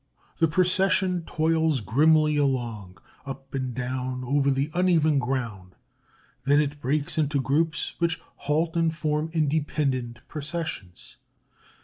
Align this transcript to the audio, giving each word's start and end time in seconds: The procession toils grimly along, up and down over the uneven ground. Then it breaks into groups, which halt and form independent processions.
The 0.39 0.47
procession 0.47 1.25
toils 1.27 1.79
grimly 1.79 2.35
along, 2.35 2.97
up 3.23 3.53
and 3.53 3.71
down 3.71 4.23
over 4.23 4.49
the 4.49 4.71
uneven 4.73 5.19
ground. 5.19 5.75
Then 6.43 6.59
it 6.59 6.81
breaks 6.81 7.19
into 7.19 7.39
groups, 7.39 7.93
which 7.99 8.19
halt 8.49 8.75
and 8.75 8.95
form 8.95 9.29
independent 9.31 10.27
processions. 10.27 11.17